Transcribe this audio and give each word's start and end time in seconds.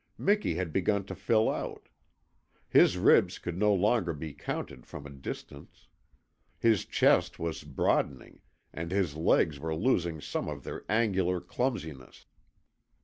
Miki 0.17 0.55
had 0.55 0.73
begun 0.73 1.03
to 1.05 1.13
fill 1.13 1.47
out. 1.47 1.87
His 2.67 2.97
ribs 2.97 3.37
could 3.37 3.55
no 3.55 3.71
longer 3.71 4.13
be 4.13 4.33
counted 4.33 4.87
from 4.87 5.05
a 5.05 5.11
distance. 5.11 5.89
His 6.57 6.85
chest 6.85 7.37
was 7.37 7.63
broadening 7.63 8.41
and 8.73 8.89
his 8.91 9.15
legs 9.15 9.59
were 9.59 9.75
losing 9.75 10.19
some 10.19 10.47
of 10.49 10.63
their 10.63 10.85
angular 10.89 11.39
clumsiness. 11.39 12.25